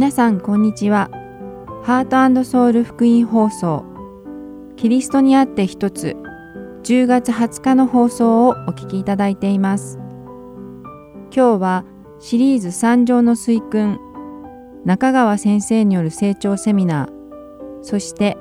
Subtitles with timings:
[0.00, 1.10] 皆さんこんにちは。
[1.84, 3.84] ハートソウル福音放送。
[4.76, 6.16] キリストにあって一つ。
[6.84, 9.98] 10月20日の放送をお聞きいただいています。
[11.36, 11.84] 今日は
[12.18, 14.00] シリーズ三条の水訓。
[14.86, 17.82] 中川先生による成長セミナー。
[17.82, 18.38] そして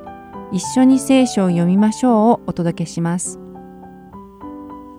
[0.53, 3.37] 一緒に聖書を読みましょうをお届けします。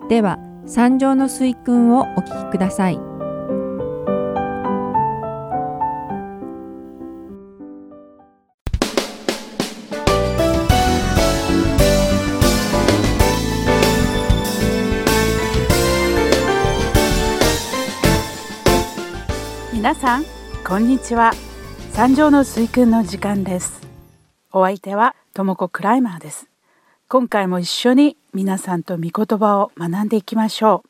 [0.09, 3.10] では三条の水訓をお聞きください。
[20.11, 20.25] さん
[20.67, 21.31] こんにちは。
[21.93, 23.79] 三条の水訓の時間です。
[24.51, 26.47] お相手はともこクライマーです。
[27.07, 30.89] 今回も一緒に皆さんと御言葉を学んでいきましょう。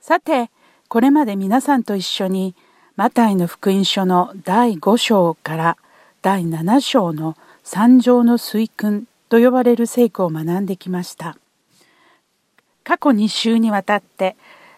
[0.00, 0.50] さて
[0.88, 2.56] これまで皆さんと一緒に
[2.96, 5.76] マタイの福音書の第5章から
[6.20, 11.36] 第7章の三条の水訓と呼ばれる聖句を学んできました。
[12.82, 14.34] 過去2週にわたって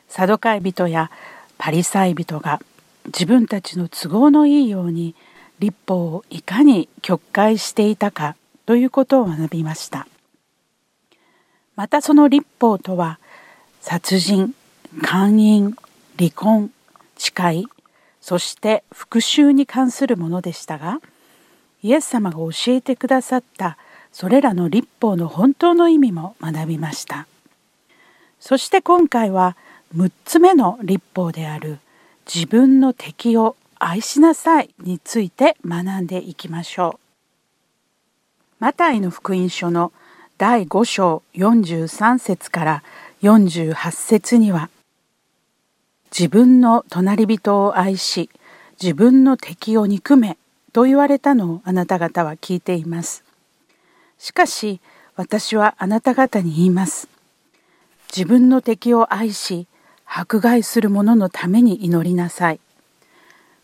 [0.07, 1.11] サドカイ人や
[1.57, 2.61] パリサイ人が
[3.06, 5.14] 自分たちの都合のいいように
[5.58, 8.36] 立法をいかに曲解していたか
[8.67, 10.06] ということを学びました。
[11.75, 13.19] またその立法とは
[13.80, 14.55] 殺人
[15.03, 15.75] 姦淫
[16.19, 16.70] 離婚
[17.17, 17.67] 誓い
[18.20, 21.00] そして復讐に関するものでしたが
[21.83, 23.78] イエス様が教えてくださった
[24.12, 27.27] それらの立法の本当の意味も学びました。
[28.39, 29.56] そして今回は
[29.97, 31.78] 6つ目の立法である
[32.27, 37.01] 「自分の敵を愛しなさいについて学んでいきましょう。
[38.61, 39.92] マタイの福音書の
[40.39, 42.83] 第5章43節から
[43.23, 44.70] 48節には
[46.17, 48.31] 自分の隣人を愛し
[48.81, 50.36] 自分の敵を憎め
[50.73, 53.24] と言われたのをあなた方は聞いています。
[54.18, 54.80] しかし
[55.17, 57.08] 私はあなた方に言います。
[58.14, 59.67] 自分の敵を愛し
[60.14, 62.61] 迫害する者のために祈りなさい。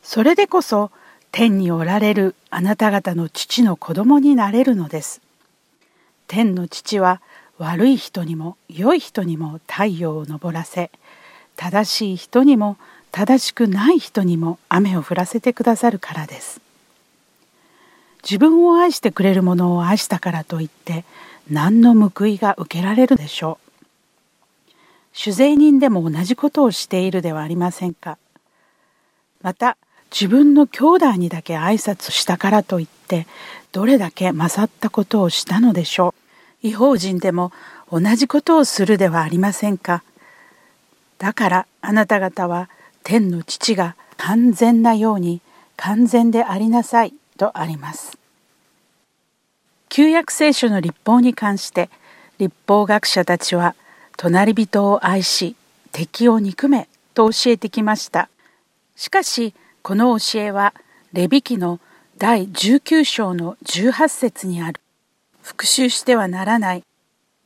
[0.03, 0.91] それでこそ
[1.31, 5.20] 天におられるあなた方の父の子供になれるのです。
[6.26, 7.20] 天の父は
[7.59, 10.91] 悪い人にも良い人にも太陽を昇らせ
[11.56, 12.78] 正しい人にも
[13.10, 16.62] 正しくない人にも雨を降らせてくださるからです。
[18.22, 21.04] 自分を愛してくれる者を愛したからといって
[21.50, 23.68] 何の報いが受けられるでしょう。
[25.21, 28.19] 酒税人でも同じことをしているではありませんか。
[29.43, 29.77] また
[30.12, 33.27] 自分の兄弟にだけ挨拶したからといって
[33.73, 36.15] どれだけ勝ったことをしたのでしょ
[36.62, 36.69] う。
[36.69, 37.51] 違法人でも
[37.91, 40.05] 同じことをするではありませんか。
[41.19, 42.71] だからあなた方は
[43.03, 45.41] 天の父が完全なように
[45.77, 48.17] 完全でありなさいとあります。
[49.89, 51.91] 旧約聖書の立法に関して
[52.39, 53.75] 立法学者たちは
[54.19, 55.55] 隣人を愛し
[55.93, 58.29] 敵を憎めと教えてきました。
[58.97, 60.75] しかしこの教えは
[61.12, 61.79] レビ記の
[62.19, 64.81] 第19章の18節にある。
[65.41, 66.83] 復讐してはならない。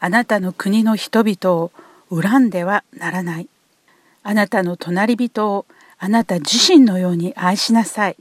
[0.01, 1.73] あなたの国の人々を
[2.11, 3.49] 恨んではならない。
[4.23, 5.67] あなたの隣人を
[5.99, 8.17] あなた自身のように愛しなさい。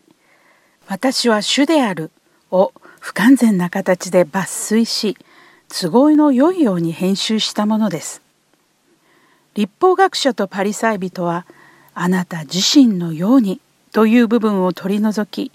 [0.90, 2.12] 私は主である
[2.52, 5.16] を不完全な形で抜粋し
[5.70, 8.22] 都合の良いように編集したものです。
[9.56, 11.46] 立法学者とパリサイ人は
[11.94, 13.60] あなた自身のように
[13.92, 15.52] という部分を取り除き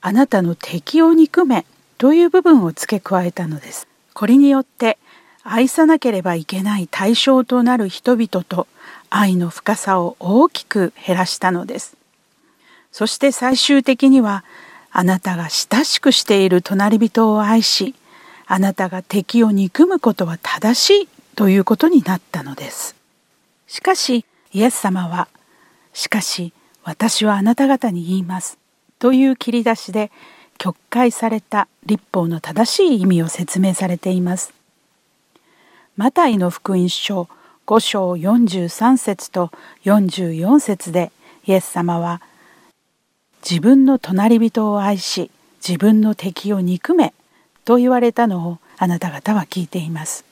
[0.00, 1.66] あなたの敵を憎め
[1.98, 3.86] という部分を付け加えたのです。
[4.12, 4.98] これによって
[5.42, 8.66] 愛さなければいけない対象となる人々と
[9.10, 11.96] 愛の深さを大きく減らしたのです。
[12.92, 14.44] そして最終的には
[14.90, 17.94] あなたが親しくしている隣人を愛し
[18.46, 22.93] あなたが敵を憎むことは正しいということになったのです。
[23.74, 25.26] しかしイエス様は
[25.92, 26.52] 「しかし
[26.84, 28.56] 私はあなた方に言います」
[29.00, 30.12] という切り出しで
[30.58, 34.54] 曲解された立法の正しい意味を説明されています。
[35.96, 37.28] マタイの福音書
[37.66, 39.50] 5章43節と
[39.84, 41.10] 44節で
[41.44, 42.22] イエス様は
[43.42, 45.32] 自分の隣人を愛し
[45.66, 47.12] 自分の敵を憎め
[47.64, 50.24] と言われたのをあなた方は聞いています。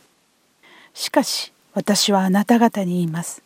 [0.94, 3.42] しかし私はあなた方に言います。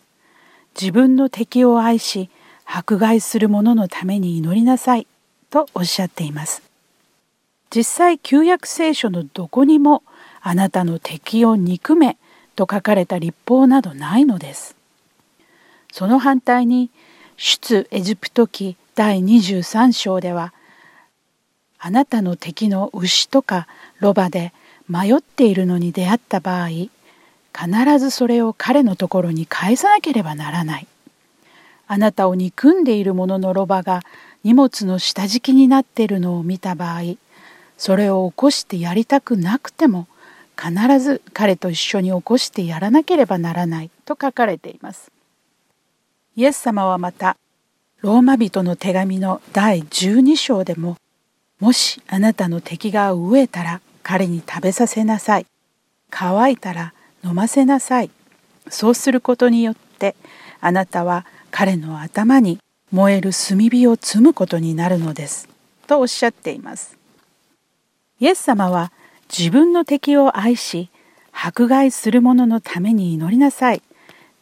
[0.78, 2.28] 自分の敵を愛し
[2.64, 5.06] 迫害する者のために祈りなさい
[5.50, 6.62] とおっしゃっています。
[7.74, 10.02] 実際旧約聖書のどこにも
[10.40, 12.16] あなたの敵を憎め
[12.54, 14.76] と書かれた立法などないのです。
[15.92, 16.90] その反対に
[17.36, 20.52] 出エジプト記第23章では
[21.78, 23.66] あなたの敵の牛とか
[24.00, 24.52] ロバで
[24.88, 26.68] 迷っているのに出会った場合
[27.56, 30.86] 必ずそれを彼のところに返さなければならない
[31.88, 34.02] あなたを憎んでいる者のロバが
[34.44, 37.16] 荷物の下敷きになっているのを見た場合
[37.78, 40.06] それを起こしてやりたくなくても
[40.56, 45.12] 必ず彼と一緒に起こしてやらなければならないと書かれています。
[46.34, 47.36] イエス様はまた
[48.00, 50.96] ローマ人の手紙の第12章でも
[51.60, 55.46] もしあなたの敵が飢えたら彼に食べさせなさい
[56.10, 56.92] 乾いたら
[57.26, 58.10] 飲ませなさい。
[58.68, 60.14] そうすることによって
[60.60, 62.58] あなたは彼の頭に
[62.92, 65.48] 燃える炭火を積むことになるのです。
[65.86, 66.96] とおっしゃっています。
[68.20, 68.92] イエス様は
[69.28, 70.88] 自分の敵を愛し
[71.32, 73.82] 迫害する者のために祈りなさい。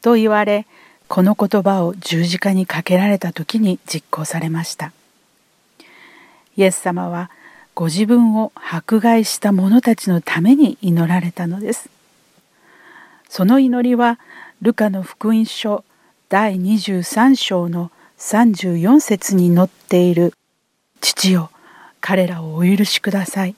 [0.02, 0.66] と言われ
[1.08, 4.92] この言葉を十字架にかけられた時に実行されました。
[6.56, 7.30] イエス様は
[7.74, 11.90] ご自分を迫害した者たちのために祈られたのです。
[13.36, 14.20] その祈りは
[14.62, 15.82] ルカの福音書
[16.28, 20.34] 第23章の34節に載っている
[21.02, 21.50] 「父よ
[22.00, 23.56] 彼らをお許しください。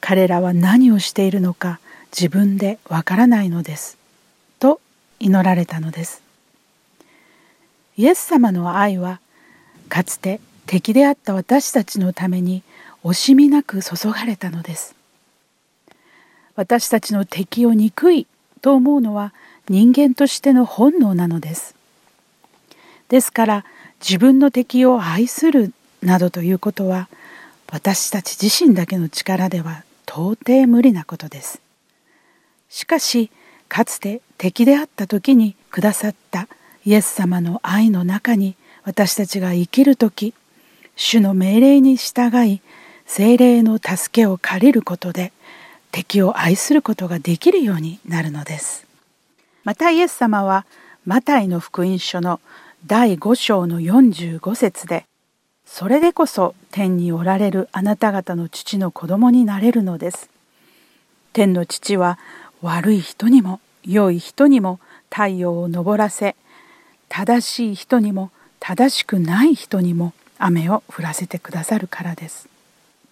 [0.00, 1.78] 彼らは何をしているのか
[2.10, 3.96] 自分でわからないのです」
[4.58, 4.80] と
[5.20, 6.20] 祈られたのです。
[7.96, 9.20] イエス様の愛は
[9.88, 12.64] かつて敵であった私たちのために
[13.04, 14.96] 惜しみなく注がれたのです。
[16.56, 18.26] 私たちの敵を憎い
[18.66, 19.32] と思うのは
[19.68, 21.76] 人間としての本能なのです。
[23.08, 23.64] ですから
[24.00, 25.72] 自分の敵を愛する
[26.02, 27.08] などということは
[27.70, 31.60] 私たち自身だけの力では到底無理なことです。
[32.68, 33.30] しかし
[33.68, 36.48] かつて敵であった時にくださった
[36.84, 40.34] イエス様の愛の中に私たちが生きる時
[40.96, 42.60] 主の命令に従い
[43.06, 45.32] 精霊の助けを借りることで
[45.92, 48.86] 敵を愛することができるようになるのです
[49.64, 50.66] またイエス様は
[51.04, 52.40] マタイの福音書の
[52.86, 55.06] 第5章の45節で
[55.66, 60.30] それでこそ天におられるあなた方の父の子供になれるのです。
[61.32, 62.18] 天の父は
[62.62, 64.80] 悪い人にも良い人にも
[65.10, 66.34] 太陽を昇らせ
[67.08, 72.48] 正しい人にも正しくない人にも雨を降らせてくださるからです。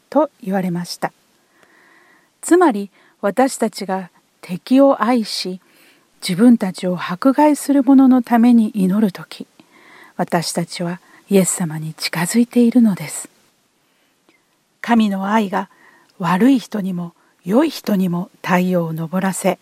[0.08, 1.12] と言われました。
[2.44, 2.90] つまり
[3.22, 4.10] 私たちが
[4.42, 5.62] 敵を愛し
[6.20, 9.46] 自分たちを迫害する者のために祈る時
[10.18, 11.00] 私たちは
[11.30, 13.30] イエス様に近づいているのです。
[14.82, 15.70] 神の愛が
[16.18, 17.14] 悪い人にも
[17.46, 19.58] 良い人にも太陽を昇らせ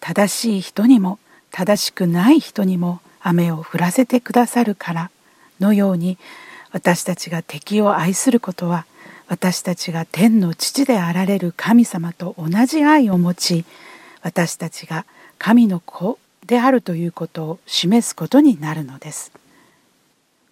[0.00, 1.18] 正しい人にも
[1.50, 5.10] 正しくない人にも雨を降らせてくださるから
[5.60, 6.16] のように
[6.72, 8.86] 私たちが敵を愛することは
[9.34, 13.64] 私たちが天の父であられる神様と同じ愛を持ち
[14.22, 15.06] 私たちが
[15.38, 19.32] 神の子であるということを示すことになるのです。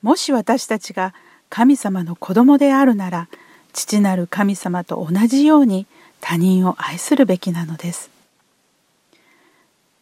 [0.02, 1.14] もし私たちが
[1.49, 3.29] 神様の子供であるなら
[3.73, 5.87] 父なる神様と同じように
[6.20, 8.11] 他人を愛するべきなのです。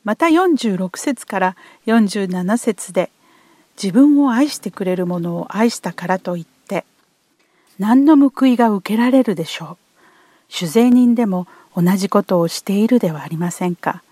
[0.05, 3.11] また46節から47節で
[3.77, 6.60] 自分を愛してくれる者を愛したからといって
[7.81, 9.79] 何の報いが受けられるでしょ
[10.51, 10.53] う？
[10.53, 14.03] 酒税人でも同じことをしているではありませんか？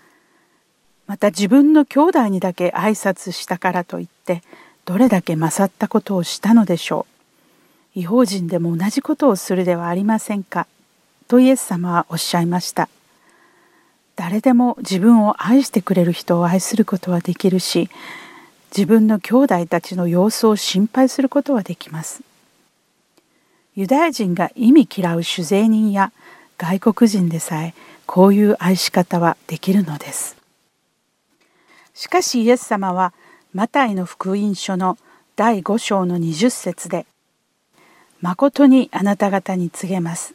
[1.05, 4.41] また自分の兄弟にだけ挨拶したからといって
[4.85, 7.05] どれだけ勝ったことをしたのでしょ
[7.95, 7.99] う？
[7.99, 10.65] 違法人でも同じことをするではありませんか？
[11.27, 12.89] とイエス様はおっしゃいました
[14.15, 17.87] 誰でも自分を愛してくれる人を愛することはできるし
[18.75, 22.23] 自分の兄弟たちの様子を心配することはできます
[23.79, 26.11] ユダヤ人が意味嫌う酒税人や
[26.57, 27.73] 外国人でさえ
[28.05, 30.35] こういう愛し方はできるのです。
[31.93, 33.13] しかしイエス様は
[33.53, 34.97] マタイの福音書の
[35.37, 37.05] 第5章の20節で
[38.19, 40.33] 「誠にあなた方に告げます」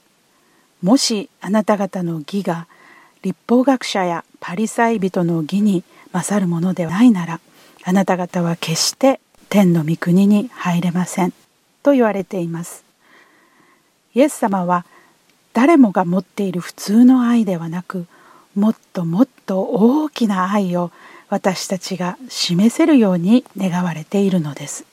[0.81, 2.67] 「もしあなた方の義が
[3.21, 5.85] 立法学者やパリサイ人の義に
[6.15, 7.41] 勝るものではないなら
[7.85, 9.21] あなた方は決して
[9.51, 11.35] 天の御国に入れません」
[11.85, 12.85] と言われています。
[14.15, 14.85] イエス様は
[15.53, 18.07] 誰もが持っている普通の愛ではなく
[18.55, 20.91] もっともっと大きな愛を
[21.29, 24.85] 私たちが示せるように願われているのです。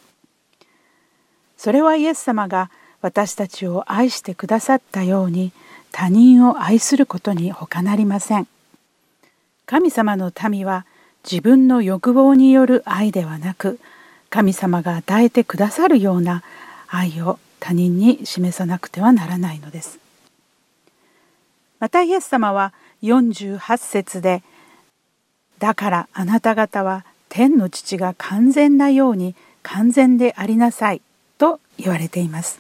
[1.58, 5.52] それはイエス様が私たちを愛してくださったように
[5.92, 8.48] 他人を愛することに他なりません。
[9.68, 10.86] 神様の民は
[11.24, 13.80] 自分の欲望による愛ではなく
[14.32, 16.44] 神様が与えてくださるような
[16.88, 20.00] 愛を他人に示さなくてはならないのです。
[21.80, 24.44] またイエス様は48節で
[25.60, 31.02] 「だからあなた方は天の父が完全なように完全でありなさい」
[31.38, 32.60] と言われています。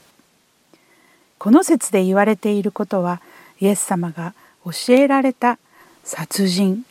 [1.39, 3.19] この説で言われていることは
[3.59, 5.57] イエス様が教えられた
[6.03, 6.85] 殺人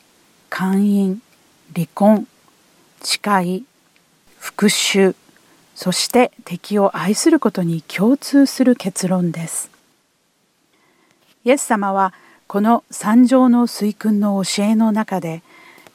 [0.49, 1.23] 姦淫
[1.75, 2.27] 離婚
[3.03, 3.65] 誓い
[4.39, 5.15] 復讐
[5.83, 9.71] そして敵を愛することに共通する結論です。
[11.43, 12.13] イエス様は
[12.49, 15.43] この三条の水訓の教えの中で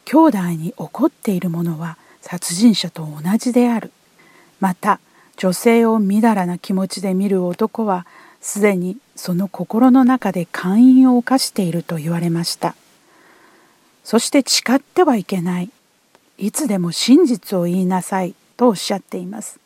[0.06, 3.92] 兄弟に起こっているものは殺人者と同じである。
[4.60, 5.00] また
[5.38, 8.08] 女性をみだらな気持ちで見る男は
[8.42, 12.76] すでにその心の中で姦淫を犯していると言われました。
[14.04, 15.70] そして誓ってはいけない。
[16.40, 19.60] いつでも真実を言いなさいとおっしゃっています。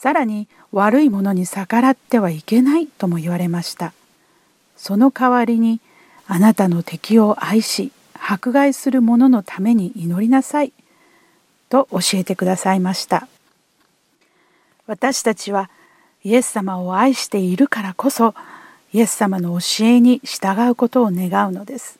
[0.00, 3.92] さらに悪いものに逆らってはいけないとも言われました。
[4.74, 5.78] その代わりに
[6.26, 10.72] あなたの敵を愛し迫害する者のために祈りなさい
[11.68, 13.28] と教えてくださいました。
[14.86, 15.68] 私たちは
[16.24, 18.34] イエス様を愛しているからこそ
[18.94, 21.98] イエス様の教えに従うことを願うのです。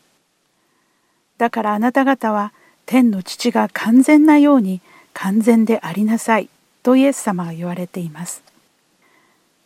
[1.37, 2.55] だからあなた方は
[2.87, 4.81] 天の父が完全なように
[5.13, 6.49] 完全でありなさい。
[6.83, 8.43] とイエス様は言われています。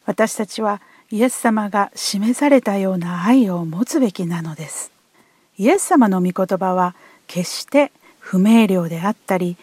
[0.07, 0.81] 私たちは
[1.11, 4.91] イエス様が示されたような愛を持つべきなのです。
[5.59, 6.95] イエス様の御言葉は
[7.27, 9.57] 決して不明瞭であったり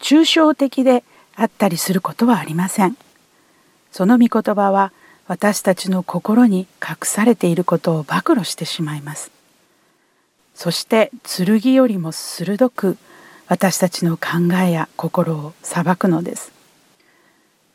[0.00, 1.04] 抽象的で
[1.34, 2.96] あったりすることはありません。
[3.92, 4.92] その御言葉は
[5.26, 9.30] 私たちの心に隠されていることを暴露してしまいます。
[10.54, 12.96] そして剣よりも鋭く
[13.46, 16.57] 私たちの考えや心を裁くのです。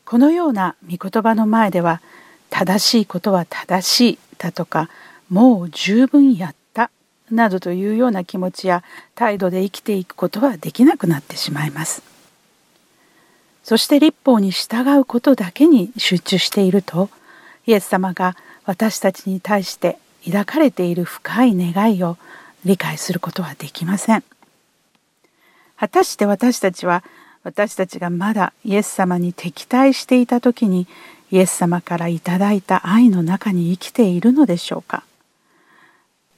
[0.04, 2.00] このような御言葉の前では
[2.50, 4.88] 正しいことは正しいだとか
[5.30, 6.90] もう十分やった
[7.30, 8.84] などというような気持ちや
[9.14, 12.02] 態度で生きていくことはできなくなってしまいます。
[13.62, 17.08] そして立法に従うことだけに集中していると
[17.66, 22.18] イエス様が私たちに対して抱かれている深い願いを
[22.64, 24.24] 理解することはできません。
[25.76, 27.02] 果たして私たちは
[27.44, 30.88] 私たちがまだイエス様に敵対していた時に
[31.30, 35.04] イエス様からいただいた愛の中に生きているのでしょうか。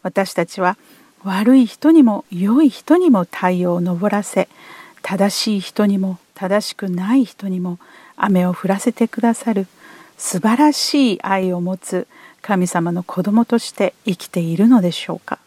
[0.03, 0.77] 私たちは
[1.23, 4.49] 悪い人にも良い人にも太陽を昇らせ
[5.03, 7.79] 正しい人にも正しくない人にも
[8.17, 9.67] 雨を降らせてくださる
[10.17, 12.07] 素晴らしい愛を持つ
[12.43, 15.39] 神様の子供として生きているのでしょうか。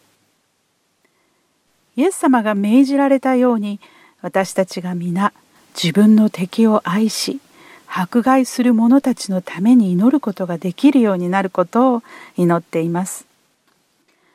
[1.96, 3.80] イエス様が命じられたように
[4.22, 5.32] 私たちが皆
[5.74, 7.40] 自分の敵を愛し
[7.86, 12.02] 迫害する者たちのために祈ることができるようになることを
[12.36, 13.26] 祈っています。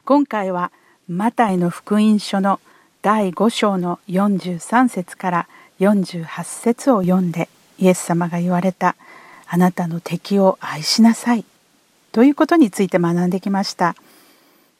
[0.03, 0.71] 今回は
[1.07, 2.59] マタイの福音書の
[3.01, 5.47] 第5章の43節から
[5.79, 7.47] 48節を読んで
[7.79, 8.95] イエス様が言われた
[9.47, 11.45] あなたの敵を愛しなさい
[12.11, 13.95] ということについて学んできました。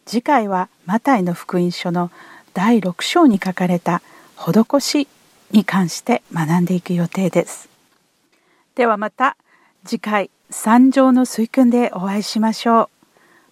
[0.06, 2.12] 次回はマタイの福音書の
[2.54, 4.02] 第6章に書かれた
[4.38, 5.08] 施し
[5.52, 7.70] に関して学んでいく予定です。
[8.75, 9.38] ではまた
[9.86, 12.90] 次回三条の水訓でお会いしましょ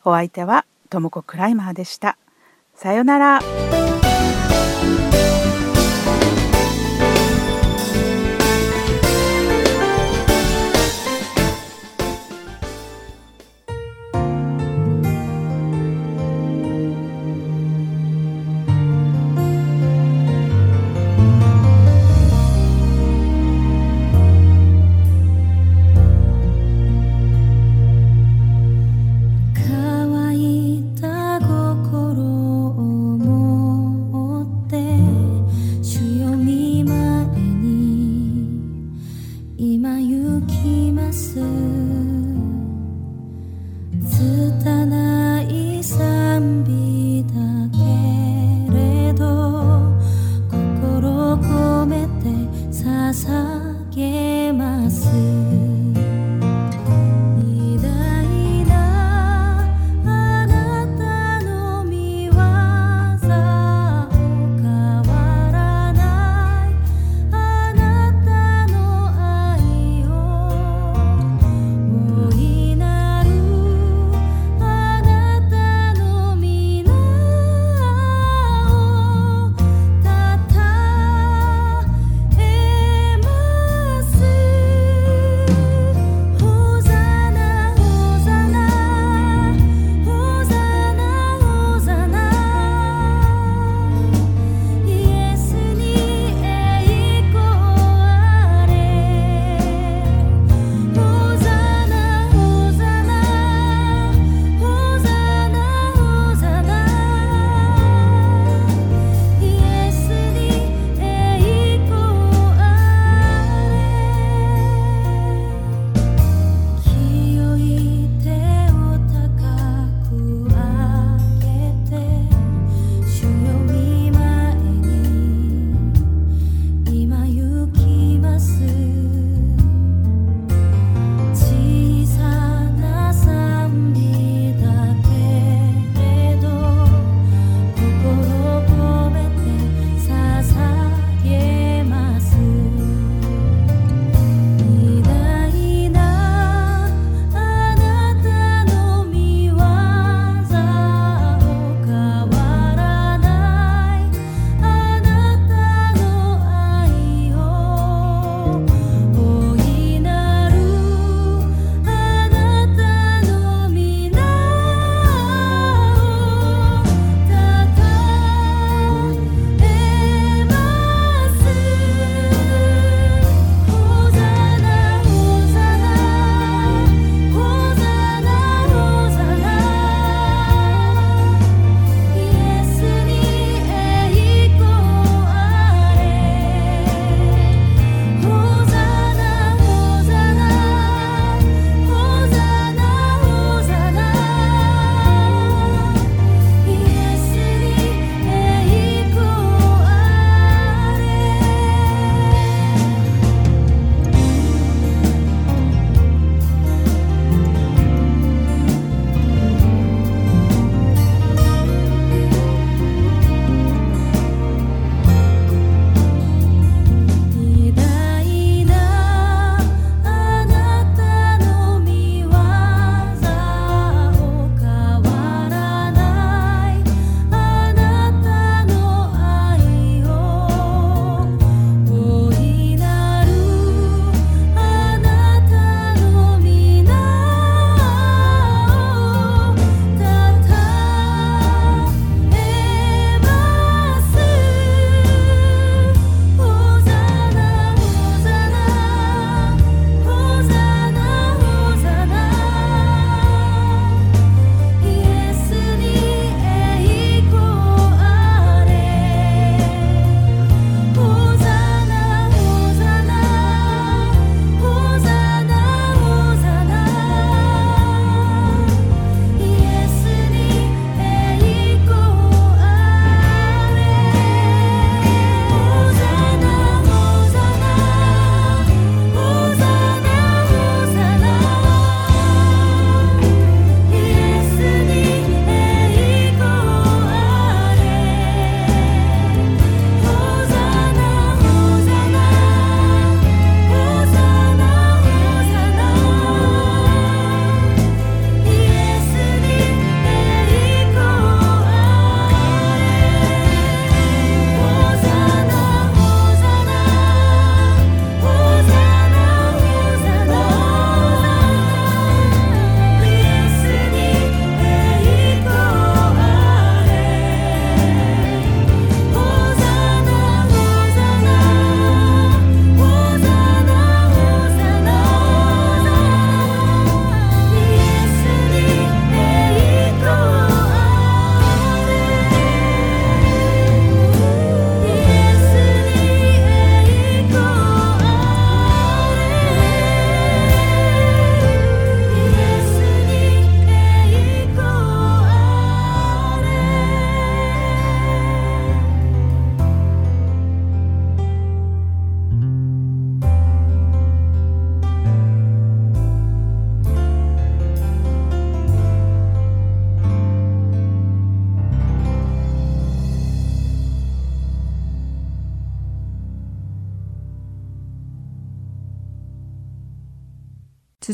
[0.03, 0.09] う。
[0.09, 2.17] お相手はともこクライマーでした。
[2.75, 3.82] さようなら。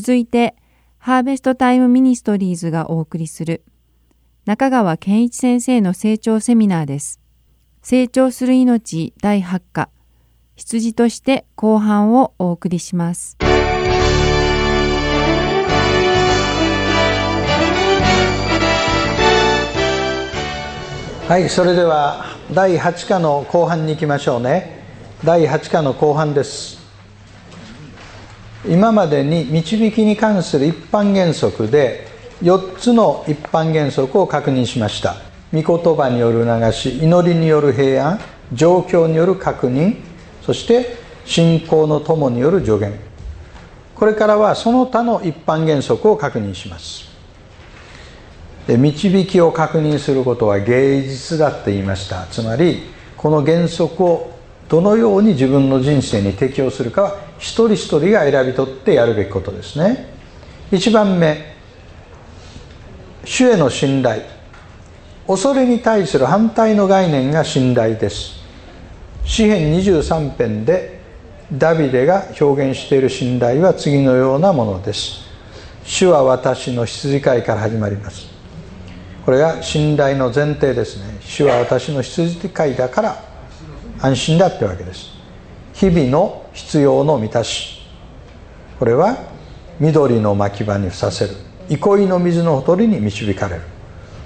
[0.00, 0.56] 続いて、
[0.96, 3.62] ハーベストタイムミニストリーズがお送りする
[4.46, 7.20] 中川健一先生の成長セミナーです。
[7.82, 9.90] 成長する命第8課
[10.56, 13.36] 羊として後半をお送りします。
[21.28, 24.82] はい、それでは第8課の後半に行きましょうね。
[25.26, 26.79] 第8課の後半です。
[28.68, 32.06] 今までに導きに関する一般原則で
[32.42, 35.16] 4つの一般原則を確認しました。
[35.52, 38.20] 御言葉による流し祈りによる平安
[38.52, 39.96] 状況による確認
[40.42, 42.92] そして信仰の友による助言。
[43.94, 47.08] これからはその他の一般原則を確認します。
[48.68, 52.26] 導きを確認することは芸術だって言いました。
[52.26, 52.82] つまり
[53.16, 60.06] この原則をどのように自分の人生に適用するかは一人一人が選び取ってやるべきことですね。
[60.70, 61.56] 1番目
[63.24, 64.22] 主への信頼。
[65.26, 68.40] 恐れに対する反対の概念が信頼です。
[69.24, 71.00] 詩編23編で
[71.52, 75.22] ダビデが表現している信頼は次のようなものです。
[75.84, 78.26] 主は私の羊飼いから始まります。
[79.24, 81.18] これが信頼の前提ですね。
[81.20, 83.24] 主は私の羊飼いだから
[84.00, 85.19] 安心だってわけです。
[85.80, 87.80] 日々の必要の満たし。
[88.78, 89.16] これは
[89.78, 91.30] 緑の牧場にふさせる。
[91.70, 93.62] 憩いの水のほとりに導かれる。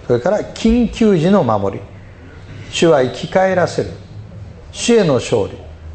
[0.08, 1.82] それから緊急時の守り。
[2.70, 3.90] 主は生き返らせる。
[4.72, 5.52] 死への勝利。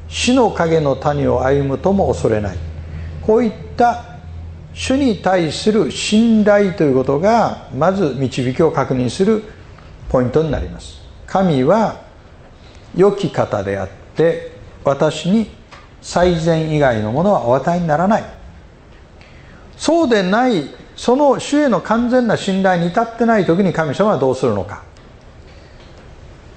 [0.07, 2.57] 死の影の谷を歩むとも恐れない。
[3.21, 4.15] こういった
[4.73, 9.43] 主に対する信頼ということがまず導きを確認する
[10.07, 11.01] ポイントになります。
[11.27, 11.99] 神は
[12.95, 15.49] 良き方であって私に
[16.01, 18.23] 最善以外のものはお与えにならない。
[19.77, 20.65] そうでない
[20.95, 24.83] その主への完全な信頼に至ってない時に神様はどうするのか。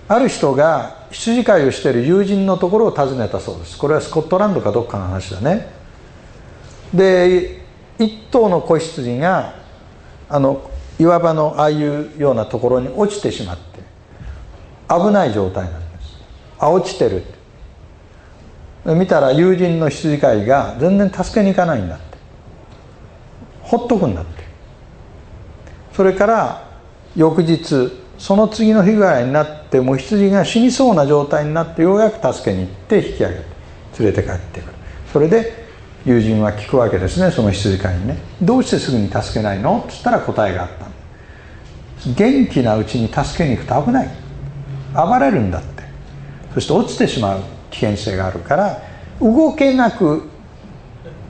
[0.09, 3.79] ある人が羊飼いをしている友人のところを訪ねたそうです。
[3.79, 5.69] これはスコットランドかどっかの話だね。
[6.93, 7.63] で
[7.99, 9.55] 一頭の子羊が
[10.29, 13.81] あの岩場のああいうようなところに落ちてしまって
[14.89, 16.19] 危ない状態なんです。
[16.59, 17.23] あ落ちてる
[18.85, 22.18] 見たら友人の羊飼いが全然助けに行かないんだって。
[23.62, 24.42] ほっとくんだって。
[25.92, 26.68] それから
[27.14, 33.45] 翌日その次の日ぐらいになってもう羊が死にそうな状態になってようやく助けに行って引き上げて
[34.01, 34.73] 連れて帰ってくる。
[35.12, 35.62] それで
[36.05, 38.18] 友人は聞くわけですねその羊飼いにね。
[38.40, 39.85] どうしてすぐに助けないの？
[39.87, 40.88] っつったら答えがあった
[42.16, 44.11] 元気なうちに助けに行くと危ない。
[44.95, 45.85] 暴れるんだって。
[46.55, 47.40] そして落ちてしまう。
[47.73, 48.83] 危険性があるから
[49.21, 50.23] 動けなく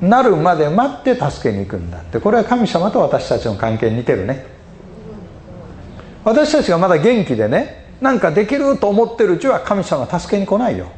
[0.02, 2.18] なるまで待って助けに行くんだって。
[2.18, 4.44] これは神様と私たちの関係に似てるね。
[6.24, 10.88] 私たちがまだ元気でねなんかできると思ってるうちは神様助けに来ないよ。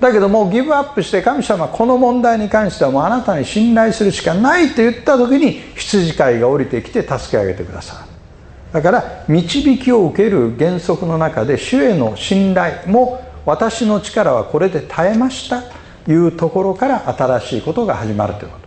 [0.00, 15.62] だけどもうギブアップして神様この問題に関してはもうあなたに信頼するしかないと言った時に羊飼いが降りてきて助け上げてくださいだから導きを受ける原則の中で主への信頼も私の力はこれで耐えました
[16.04, 18.64] というところから新しいことが始まるということ。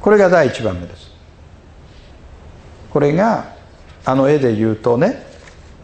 [0.00, 1.10] これが第一番目です。
[2.90, 3.54] これが
[4.04, 5.26] あの絵で言うとね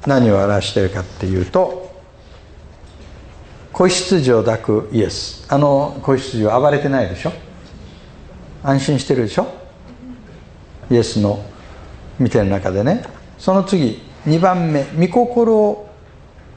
[0.06, 1.92] 何を表しているかっていうと
[3.72, 5.46] 子羊を抱くイエス。
[5.48, 7.32] あの子羊は暴れてないでしょ？
[8.62, 9.46] 安心してるでしょ？
[10.90, 11.44] イエスの
[12.18, 13.02] 見てる中でね。
[13.38, 15.91] その次2番目御心を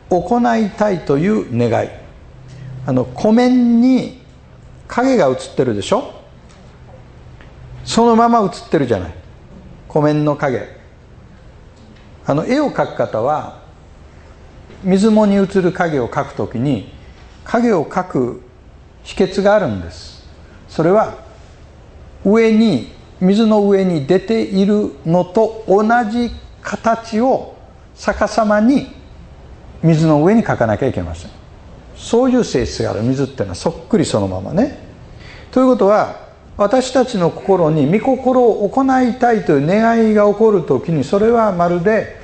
[0.09, 1.89] 行いたいという願い。
[2.85, 4.21] あの湖面に
[4.87, 6.13] 影が映ってるでしょ？
[7.83, 9.13] そのまま映ってるじゃない。
[9.87, 10.67] 湖面の影。
[12.25, 13.61] あの絵を描く方は
[14.83, 16.91] 水面に映る影を描くときに
[17.43, 18.41] 影を描く
[19.03, 20.27] 秘訣があるんです。
[20.67, 21.17] それは
[22.23, 27.55] 上に水の上に出ているのと同じ形を
[27.95, 28.87] 逆さまに
[29.85, 31.31] 水の上に描かなきゃいけません。
[31.95, 33.03] そういう性質がある。
[33.03, 34.79] 水っていうのはそっくりそのままね。
[35.51, 36.25] ということは
[36.57, 42.19] 私たちの心に御心を行いたいという願いが起こる時にそれはまるで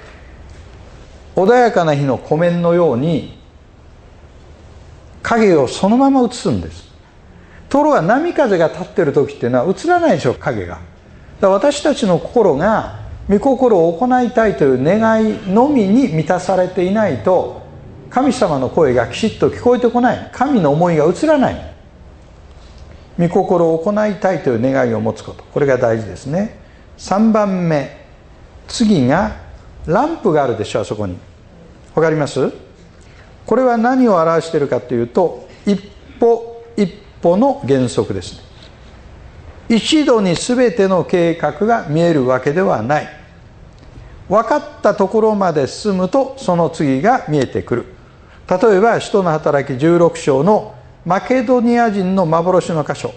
[1.36, 3.38] 穏やかな日の湖面のように
[5.22, 6.90] 影をそのまま映すんです。
[7.70, 10.80] ところが波風が立ってる時っていうのは映らないでしょ影が。
[11.42, 17.62] 私たちの心が御心を行いたいという願いのみに満たされていないと
[18.10, 20.30] 神様の声がきちっと聞こえてこない。
[20.34, 21.74] 神の思いが映らない。
[23.18, 25.44] 御心を行いたいという願いを持つこと。
[25.46, 26.60] これが大事ですね。
[26.98, 28.06] 3番目。
[28.68, 29.38] 次が
[29.86, 31.18] ランプがあるでしょあそこに。
[31.96, 32.52] わかります？
[33.46, 35.78] これは何を表しているかというと一
[36.20, 36.88] 歩一
[37.22, 38.51] 歩の原則ですね。
[39.74, 43.08] 一度に全ての計画が見えるわけではない。
[44.28, 47.86] 分かったところまで進むとその次が見えてくる。
[48.50, 53.14] 例えば使徒の働き16章のマケドニア人の幻の箇所。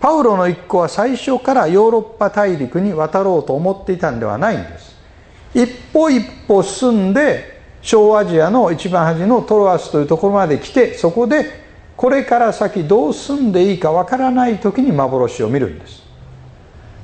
[0.00, 4.94] パウロの一行は最初からヨーロッパ大陸に渡ろうと思っていたんではないんです。
[5.54, 11.61] 一歩一歩進んで小アジアの一番端のトロアスというところまで来てそこで
[11.96, 16.02] これから先どう進んでいいかわからない時に幻を見るんです。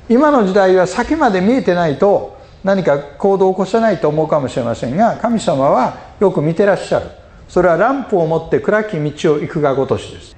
[0.09, 7.05] 今の時代は先まで見えてないと何か行動を起こさないと思うかもしれませんが神様はよく見てらっしゃる。
[7.47, 10.35] それはランプを持って暗き道を行くがごとしです。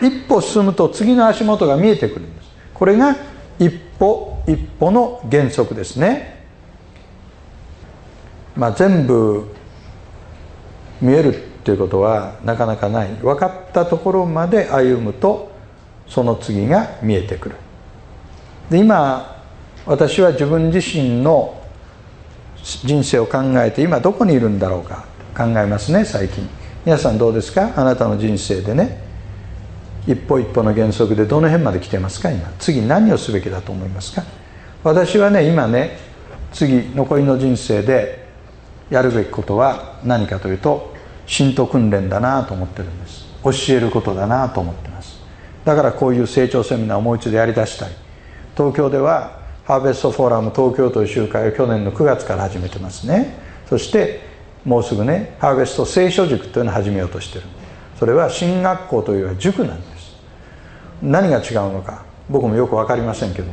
[0.00, 2.50] 一歩進むと次の足元が見えてくるんです。
[2.74, 3.16] これが
[3.58, 6.44] 一歩一歩の原則ですね。
[8.56, 9.54] まあ全部
[11.00, 13.08] 見えるっていうことはなかなかない。
[13.22, 15.52] 分かったところまで歩むと
[16.08, 17.56] その次が見えてくる。
[18.68, 19.40] で今
[19.86, 21.62] 私は自分自身の
[22.84, 25.04] 人生を考えて今どこにいるんだろうか
[25.36, 26.48] 考えますね最近。
[26.84, 27.72] 皆さんどうですか？
[27.76, 29.00] あなたの人生でね。
[30.04, 32.28] 一歩一歩の原則でどの辺まで来てますか？
[32.32, 32.50] 今。
[32.58, 34.24] 次何をすべきだと思いますか？
[34.82, 35.96] 私はね今ね
[36.52, 38.26] 次残りの人生で
[38.90, 40.91] やるべきことは何かというと
[41.32, 43.24] 信徒訓練だなと思ってるんです。
[43.42, 45.18] 教えることだなと思ってます。
[45.64, 47.92] だからこういう成長セミナーをもう一度やりだしたい。
[48.54, 53.34] 東京ではハーベストフォーラム東京という集会を去年の9月から始めてますね。
[53.66, 54.20] そして
[54.66, 57.46] もうすぐねハーベスト聖書塾というのを始めようとしてる。
[57.98, 60.14] それは進学校というよりは塾なんです。
[61.00, 63.48] 何が違うのか僕もよく分かりませんけど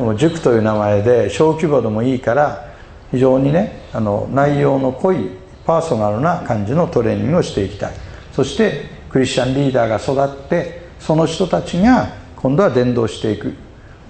[0.00, 0.16] もも。
[0.16, 2.74] 塾という名前で小規模でもいいから
[3.12, 5.30] 非常にねあの内容の濃い
[5.68, 7.92] パーソナルな感じのトレーニングをしていきたい。
[8.32, 13.52] そしてクリスチャンリーダーが育ってその人たちが今度は伝道していく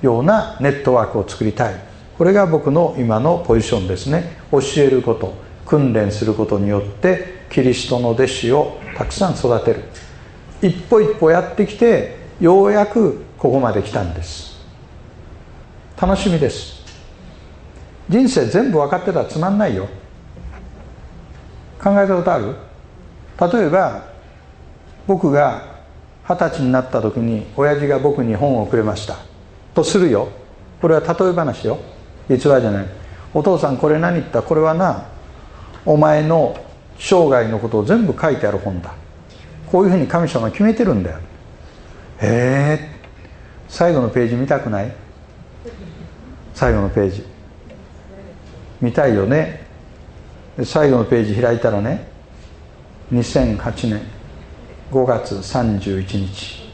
[0.00, 1.74] ようなネットワークを作りたい。
[2.16, 4.38] これが僕の今のポジションですね。
[4.52, 5.34] 教えること
[5.66, 9.82] 訓練することによってキリストの弟子をたくさん育てる。
[10.62, 14.64] 一歩一歩やってきてようやくここまで来たんです。
[16.00, 16.84] 楽しみです。
[18.08, 19.88] 人生全部分かってたらつまんないよ。
[21.82, 22.54] 考えたことある？
[23.40, 24.04] 例えば
[25.06, 25.78] 僕が
[26.28, 29.16] 二十歳になった時に親父が僕に本をくれました。
[29.74, 30.28] とするよ。
[30.80, 31.78] これは例え話よ。
[32.28, 32.86] 実話じゃない。
[33.32, 34.42] お父さんこれ何言った？
[34.42, 35.04] これはな
[35.86, 36.56] お前の
[36.98, 38.92] 生涯のことを全部書いてある本だ。
[39.70, 41.18] こういうふうに神様は決めてるんだよ。
[42.20, 42.98] へえ。
[43.68, 44.92] 最後のページ見たくない？
[46.54, 47.24] 最後のページ。
[48.80, 49.67] 見たいよね。
[50.64, 52.08] 最後のページ開いたらね
[53.12, 54.02] 2008年
[54.90, 56.68] 5月31日。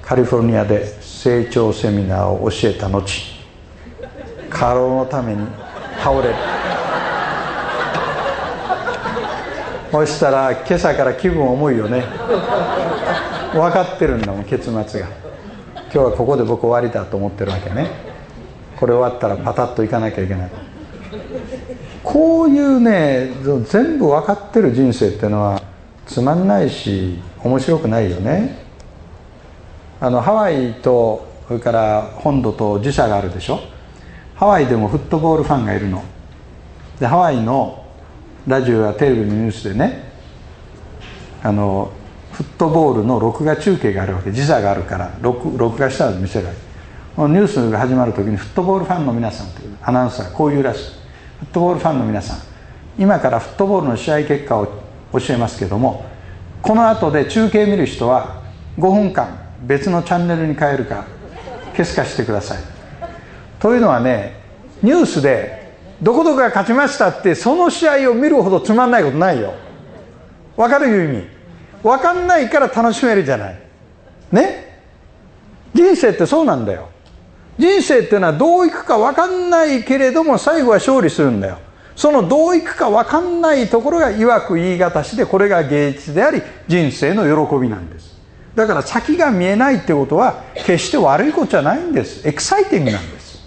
[0.00, 3.02] カリフォルニアで成長セミナーを教えた後
[4.50, 5.46] 過労のために
[5.98, 6.34] 倒れる。
[9.90, 12.04] そしたら今朝から気分重いよね。
[13.52, 15.08] 分かってるんだもん結末が。
[15.74, 17.88] 今日はここで僕終わりだと思ってるわけね。
[18.76, 20.73] これ終わったらパタッといかなきゃいけない。
[22.14, 23.32] こういうね
[23.64, 25.60] 全部分かってる人生っていうのは
[26.06, 28.56] つまんないし面白くないよね。
[30.00, 33.58] あのハワイとそれから本土と時差があるでしょ。
[34.36, 36.04] ハワイでもフットボールファンがいるの。
[37.00, 37.84] でハワイの
[38.46, 40.12] ラジオやテレビのニュースでね
[41.42, 41.90] あの
[42.30, 44.30] フットボールの録画中継があるわけ。
[44.30, 46.60] 時差があるから録録画したら見せられる
[47.16, 51.03] ニュースが始まる時にフットボールファンの皆さんというアナウンサーこういうらしい。
[51.42, 52.38] ットボールファンの皆さん
[52.98, 54.66] 今からフットボールの試合結果を
[55.12, 56.04] 教えますけども
[56.62, 58.42] この後で中継見る人は
[58.78, 61.06] 5分間別のチャンネルに変えるか
[61.72, 62.58] 消すかしてください。
[63.58, 64.40] というのはね
[64.82, 69.54] ニュースでどこどこが勝ちましたってその試合を見るほどつまんないことないよ。
[70.56, 71.28] わかるいう意味
[71.82, 73.60] わかんないから楽しめるじゃない。
[74.32, 74.78] ね？
[75.74, 76.90] 人生ってそうなんだよ。
[77.58, 81.58] 人生っていうのはどういくか分かんないけれども最後は勝利するんだよ。
[81.96, 88.14] そのどういくか分かんないところがいわく言い難しでこれが芸術であり人生の喜びなんです。
[88.56, 92.26] だから先が見えないってことは決して悪いことじゃないんです。
[92.26, 93.44] エキサイティングなんです。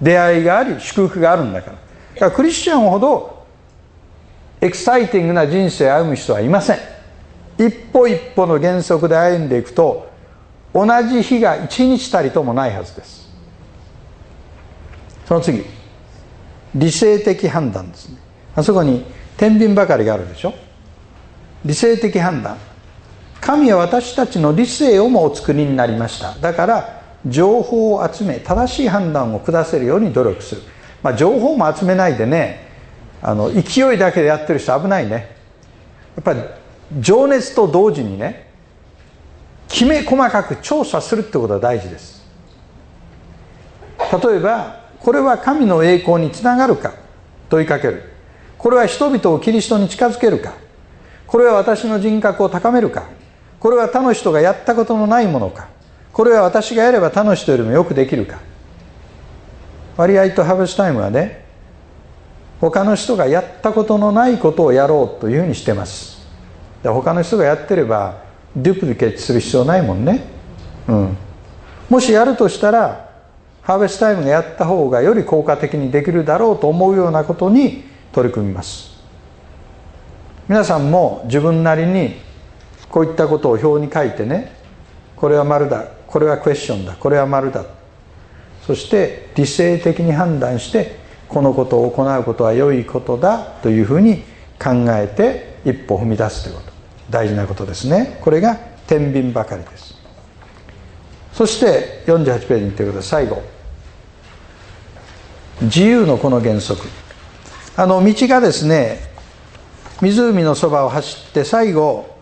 [0.00, 1.72] 出会いがあり祝福があるんだから。
[1.72, 1.80] だ
[2.20, 3.44] からクリスチャンほど
[4.60, 6.78] エキサイティングな人生を歩む人はいません。
[7.58, 10.08] 一歩一歩の原則で歩んでいくと
[10.72, 13.27] 同じ日が一日たりともないはずです。
[15.28, 15.62] その次。
[16.74, 18.16] 理性的判断ですね。
[18.56, 19.04] あそこに
[19.36, 20.54] 天秤ばかりがあるでしょ。
[21.66, 22.56] 理性的判断。
[23.38, 26.34] 神は私たちの理性をもお作りになりました。
[26.38, 30.62] だから情報を集め正しい判断を下せるように努力する、
[31.02, 32.66] まあ、情報も集めないでね
[33.20, 35.36] あの勢いだけでやってる人危ないね。
[36.16, 36.40] やっぱり
[37.00, 38.48] 情熱と同時にね
[39.68, 42.26] きめ細かく調査するってことは大事です。
[44.24, 46.94] 例えばこれは神の栄光につながるか？
[47.48, 48.02] 問いかける。
[48.56, 50.54] これは人々をキリストに近づけるか？
[51.26, 53.04] これは私の人格を高めるか？
[53.60, 55.68] これは他の人がやったことのないものか？
[56.12, 58.40] これは私がやれば他の人よりもよくできるか？
[59.96, 61.44] 割合とハブスタイムはね
[62.60, 66.18] 他の人がやったことのないことをやろうというふうにしてます。
[66.82, 68.22] 他の人がやってれば
[68.54, 70.22] デュプリケートする必要ないもんね、
[70.86, 71.16] うん、
[71.90, 73.07] もしやるとしたら
[73.68, 78.98] ハーベストタイムがやった方がより効果的にできるだろうと思うようなことに取り組みます。
[80.48, 82.14] 皆さんも自分なりに
[82.88, 84.56] こういったことを表に書いてね
[85.16, 87.66] これは丸だこれはクエスチョンだこれは丸だ
[88.66, 90.96] そして理性的に判断して
[91.28, 94.22] このことを行うことは良いことだというふうに
[94.58, 96.72] 考えて一歩踏み出すということ。
[97.10, 98.18] 大事なことですね。
[98.22, 99.94] これが天秤ばかりです。
[101.34, 103.26] そして48ページにいってください。
[103.26, 103.57] 最後。
[105.62, 106.86] 自由のこの原則。
[107.76, 109.00] あの道がですね
[110.00, 112.16] 湖のそばを走って最後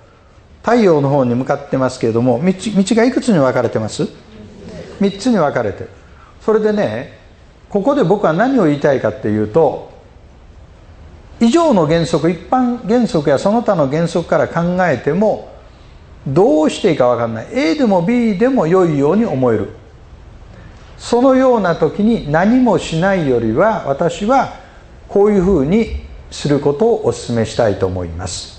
[0.62, 2.52] 太陽の方に向かってますけれども道
[2.94, 4.08] がいくつに分かれてます
[5.00, 5.80] ？3つに分かれて。
[5.80, 5.90] る
[6.40, 7.18] それでね
[7.68, 9.90] ここで僕は何を言いたいかっていうと
[11.40, 15.52] 以上の原則一般原則やその他の原則から考えても
[16.26, 17.48] どうしていいか分かんない。
[17.52, 19.70] A でも B でも良いように思える。
[20.98, 24.54] そのような時に何もしないよりは私は
[25.08, 28.56] こういうふうにすることをお勧めしたいと思います。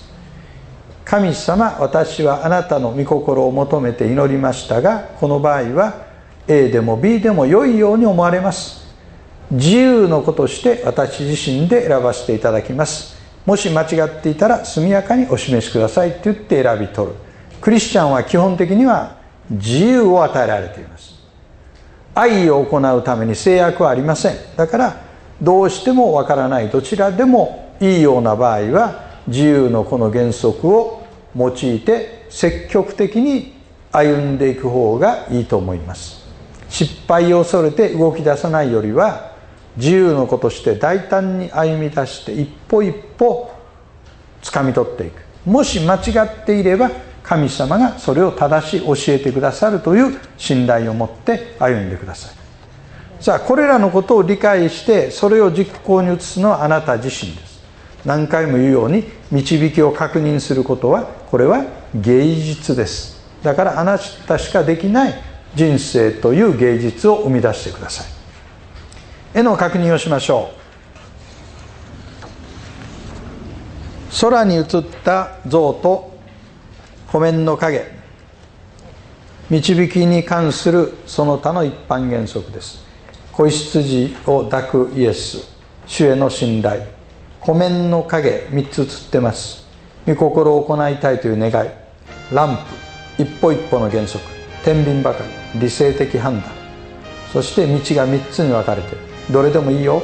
[1.04, 6.06] 神様私はあなたの御心を求めて祈りましたがこの場合は
[6.46, 8.86] A でも B でも良いように思われます。
[9.50, 13.16] 自由の子として私自身で選ばせていただきます。
[13.46, 17.14] もし間違っていたら速やかにお示しくださいって言って選び取る。
[17.60, 19.16] クリスチャンは基本的には
[19.50, 21.17] 自由を与えられています。
[22.18, 24.36] 愛を行うために制約はありません。
[24.56, 24.96] だから
[25.40, 31.04] どうしてもわからないどちらでもいいような場合は自由のこの原則を
[31.36, 33.54] 用いて積極的に
[33.92, 36.26] 歩んでいく方がいいと思います。
[36.68, 39.32] 失敗を恐れて動き出さないよりは
[39.76, 43.48] 自由の子として大胆に歩み出して一歩一歩
[44.42, 45.22] 掴み取っていく。
[45.46, 46.90] もし間違っていれば
[47.28, 53.22] 神様がそれを正し教えてくださるという信頼を持って歩んでください。
[53.22, 57.60] さあこれらのことを理解してそれを実行に移すのはあなた自身です。
[58.06, 63.20] 何回も言うように導きを確認することはこれは芸術です。
[63.42, 65.14] だからあなたしかできない
[65.54, 68.06] 人生という芸術を生み出してください。
[69.34, 70.58] 絵の確認をしましょう。
[74.18, 74.64] 空に映っ
[75.04, 76.17] た像と
[77.08, 77.86] 湖面の影
[79.48, 82.84] 導きに関するその他の一般原則です。
[83.32, 86.82] 子羊を抱くイエス主への信頼
[87.40, 89.66] 湖面の影3つ映ってます。
[90.06, 91.70] 御心を行いたいという願い
[92.30, 92.58] ラン
[93.16, 94.22] プ一歩一歩の原則
[94.62, 96.50] 天秤ばかり理性的判断
[97.32, 98.96] そして道が3つに分かれて
[99.30, 100.02] どれでもいいよ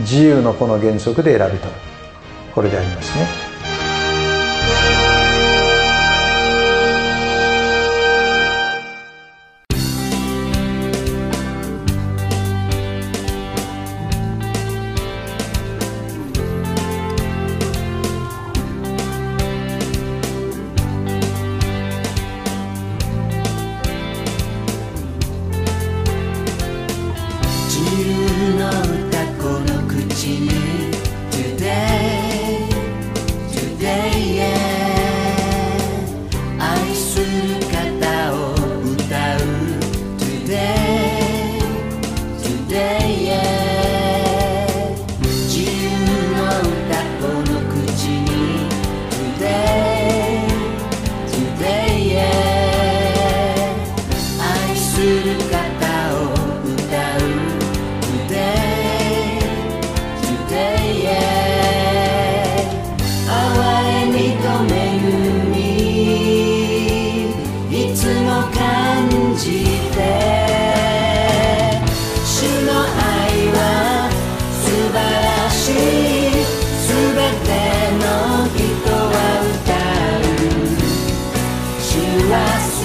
[0.00, 1.80] 自由のこの原則で選び取る。
[2.54, 3.53] これでありますね。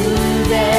[0.04, 0.79] today.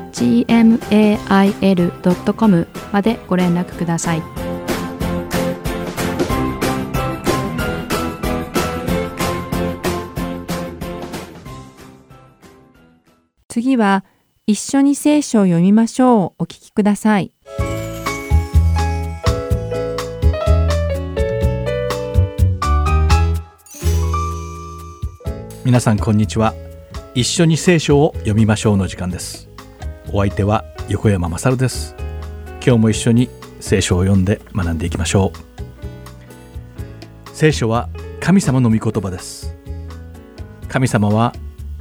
[0.11, 1.47] gmail.com
[2.91, 4.23] までご連絡ください。
[13.47, 14.05] 次は
[14.47, 17.33] 一緒に聖書を読みましょうお聞きください。
[25.63, 26.53] 皆さんこんにちは。
[27.13, 29.50] 一緒に聖書を読みましょうの時間です。
[30.09, 31.95] お相手は横山まさるです。
[32.65, 33.29] 今日も一緒に
[33.59, 37.27] 聖書を読んで学んでいきましょう。
[37.33, 37.89] 聖書は
[38.19, 39.55] 神様の御言葉です。
[40.67, 41.33] 神様は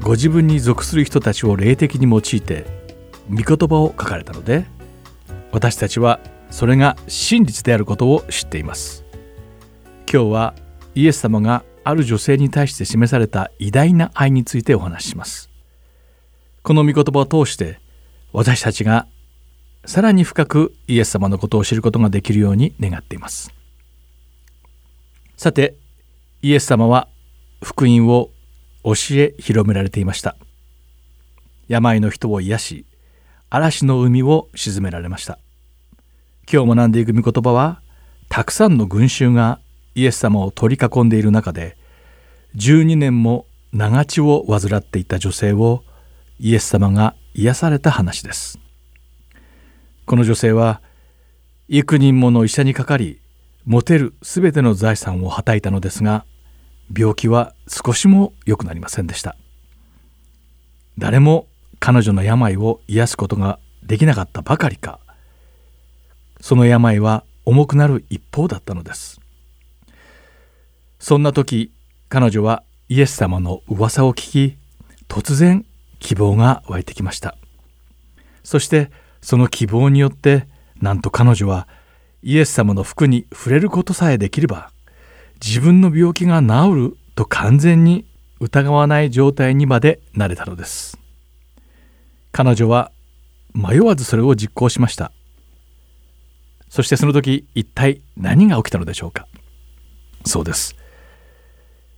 [0.03, 2.67] ご自分に属する人たちを霊的に用いて
[3.31, 4.65] 御言葉を書かれたので
[5.53, 9.05] 私たちはそれが真実であることを知っています。
[10.13, 10.55] 今日は
[10.95, 15.51] イエス様がある女性に対して示された偉大な愛についてお話しします。
[16.63, 17.80] この御言葉を通して
[18.33, 19.07] 私たちが
[19.85, 23.53] さらに深くイエス様のことを知ることができるように願っています。
[25.37, 25.75] さて
[26.43, 27.09] イエス様は
[27.63, 28.31] 福音を
[28.85, 30.37] 教え広められていました。
[31.69, 32.87] 病の人を癒し
[33.49, 35.39] 嵐の海を沈められました。
[36.51, 37.81] 今日学んでいく御言葉は
[38.29, 39.61] たくさんの群衆が
[39.95, 41.77] イエス様を取り囲んでいる中で
[42.57, 45.85] 12年も長血を患っていた女性を
[46.43, 48.59] イエス様が癒された話です。
[50.07, 50.81] この女性は
[51.69, 53.21] 幾人もの医者にかかり
[53.67, 56.25] 持てるすべての財産をはたいたのですが
[56.97, 59.37] 病気は少しも良くなりませんでした。
[60.97, 61.47] 誰も
[61.79, 64.99] 彼女の病を癒すことができなかったばかりか。
[66.41, 69.21] その病は重くなる一方だったのです。
[70.99, 71.71] そんな時
[72.09, 74.57] 彼女はイエス様の噂を聞き
[75.07, 75.67] 突然
[76.01, 77.37] 希望が湧いてきました。
[78.43, 78.91] そして
[79.21, 80.49] その希望によって
[80.81, 81.69] なんと彼女は
[82.23, 84.71] イエス様の服に触れることさえできれば
[85.45, 88.07] 自分の病気が治ると完全に
[88.41, 90.99] 疑わない状態にまでなれたのです。
[92.33, 92.93] 彼女は
[93.55, 95.13] 迷わずそれを実行しました。
[96.69, 99.27] そしてその時一体何が起きたのでしょうか。
[100.25, 100.77] そうです。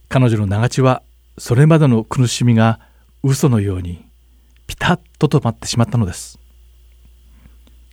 [0.09, 1.03] 彼女の長血は
[1.39, 2.81] それまでの苦しみが
[3.23, 4.05] 嘘のように
[4.67, 6.39] ピタッと止まってしまったのです。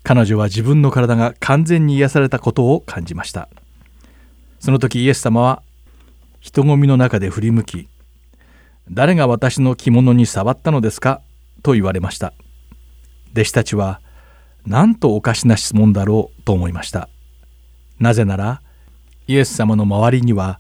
[0.02, 3.48] 彼女は自分の体が完全に癒されたことを感じました。
[4.60, 5.62] その時イエス様は
[6.40, 7.90] 人混みの中で振り向き
[8.90, 11.22] 誰が私の着物に触ったのですか？
[11.62, 12.34] と言われました。
[13.34, 14.02] 弟子たちは
[14.66, 17.08] なんとおかしな質問だろうと思いました。
[18.00, 18.62] なぜなら
[19.28, 20.60] イエス様の周りには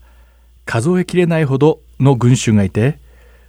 [0.65, 2.99] 数えきれないほどの群衆がいて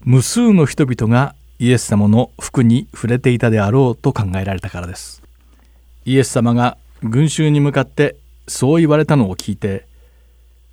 [0.03, 5.23] 無数の人々がイエス様の服に触れていたであろうと考えられたからです。
[6.07, 8.17] イエス様が群衆に向かって
[8.49, 9.87] そう言われたのを聞いて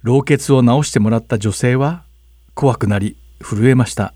[0.02, 2.04] 老血を治してもらった女性は
[2.54, 4.14] 怖くなり震えました。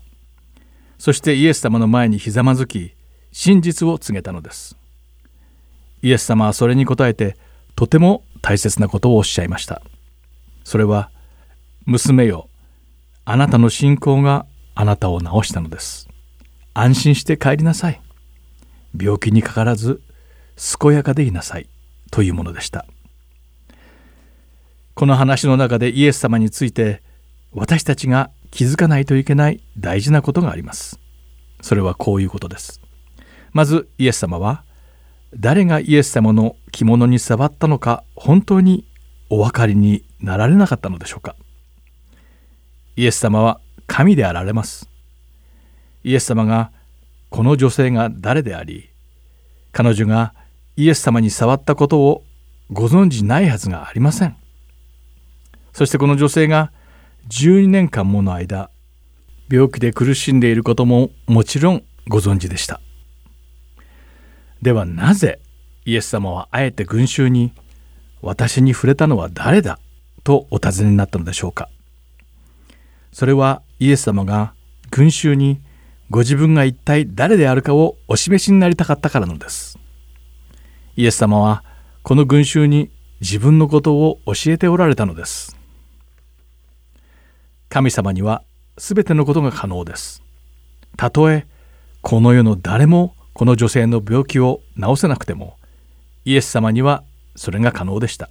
[0.98, 2.94] そしてイエス様の前にひざまずき
[3.32, 4.76] 真実を告げたのです。
[6.00, 7.36] イエス様はそれに応えて
[7.76, 9.82] とても大切なことをおっしゃいました。
[10.64, 11.10] それは
[11.84, 12.48] 娘よ
[13.26, 16.08] あなたの信仰があなたを治したのです。
[16.74, 18.00] 安心して帰りなさい。
[18.98, 20.02] 病気にかからず
[20.80, 21.68] 健やかでいなさい。
[22.10, 22.86] というものでした。
[24.94, 27.02] この話の中でイエス様について
[27.52, 31.00] 私たちが気づかないといけない大事なことがあります。
[31.62, 32.80] それはこういうことです。
[33.52, 34.64] まずイエス様は
[35.34, 38.84] 誰がイエス様の着物に触ったのか本当に
[39.30, 41.34] お分かりになられなかったのでしょうか。
[42.96, 43.61] イエス様は
[43.92, 44.88] 神であられます。
[46.02, 46.72] イエス様が
[47.28, 48.88] この女性が誰であり
[49.70, 50.34] 彼女が
[50.76, 52.24] イエス様に触ったことを
[52.70, 54.34] ご存知ないはずがありません。
[55.74, 56.72] そしてこの女性が
[57.28, 58.70] 12年間もの間
[59.50, 62.80] 病気で苦しんでいることももちろんご存知でした。
[64.62, 65.38] ではなぜ
[65.84, 67.52] イエス様はあえて群衆に
[68.22, 69.78] 私に触れたのは誰だ
[70.24, 71.68] とお尋ねになったのでしょうか。
[73.12, 74.54] それはイエス様が
[74.90, 75.60] 群衆に
[76.10, 79.78] ご自分が一体誰であるかをお示しになりたかったからのです。
[80.96, 81.62] イエス様は
[82.02, 82.90] この群衆に
[83.20, 85.56] 自分のことを教えておられたのです。
[87.68, 88.42] 神様には
[88.76, 90.22] 全てのことが可能です。
[90.96, 91.46] たとえ
[92.00, 95.56] この世の誰もこの女性の病気を治せなくても
[96.24, 97.04] イエス様には
[97.36, 98.28] それが可能でした。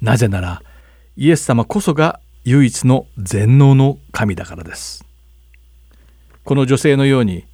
[0.00, 0.62] なぜなら
[1.16, 2.20] イエス様こそが
[2.50, 5.04] 唯一の全能の神だからです。
[6.44, 7.44] この女性のように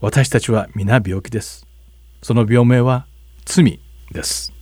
[0.00, 1.66] 私たちは皆病気です。
[2.22, 3.08] その病名は
[3.44, 3.80] 罪
[4.12, 4.52] です。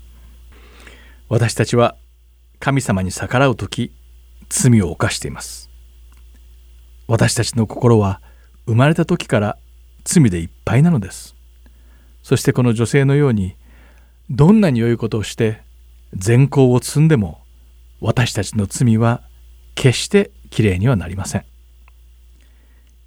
[1.28, 1.96] 私たちは
[2.60, 3.92] 神様に逆らう時
[4.48, 5.68] 罪を犯しています。
[7.06, 8.22] 私たちの心は
[8.64, 9.58] 生まれた時から
[10.04, 11.36] 罪でいっぱいなのです。
[12.22, 13.54] そしてこの女性のように
[14.30, 15.60] どんなに良いことをして
[16.14, 17.42] 善行を積んでも
[18.00, 19.20] 私たちの罪は
[19.74, 21.44] 決してきれいにはなりません。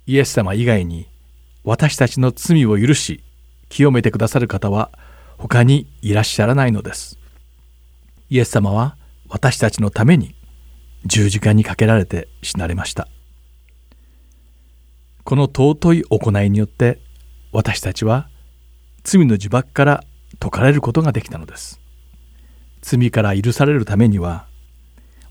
[0.06, 1.08] イエス様以外に
[1.64, 3.24] 私たちの罪を許し
[3.70, 4.92] 清めてくださる方は
[5.38, 7.20] 他にいらっしゃらないのです。
[8.30, 8.98] イエス様は
[9.30, 10.36] 私たちのために
[11.06, 13.08] 十字架にかけられて死なれました。
[15.24, 17.00] この尊い行いによって
[17.52, 18.30] 私たちは
[19.04, 20.04] 罪の呪縛から
[20.40, 21.82] 解かれることができたのです。
[22.82, 24.48] 罪から許されるためには